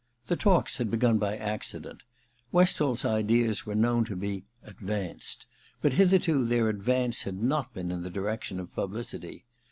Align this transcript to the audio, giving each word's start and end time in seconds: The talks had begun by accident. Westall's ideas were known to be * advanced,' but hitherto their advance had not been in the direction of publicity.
The 0.25 0.35
talks 0.35 0.79
had 0.79 0.89
begun 0.89 1.19
by 1.19 1.37
accident. 1.37 2.01
Westall's 2.51 3.05
ideas 3.05 3.67
were 3.67 3.75
known 3.75 4.03
to 4.05 4.15
be 4.15 4.45
* 4.53 4.63
advanced,' 4.63 5.45
but 5.79 5.93
hitherto 5.93 6.43
their 6.43 6.69
advance 6.69 7.21
had 7.21 7.43
not 7.43 7.71
been 7.75 7.91
in 7.91 8.01
the 8.01 8.09
direction 8.09 8.59
of 8.59 8.73
publicity. 8.73 9.45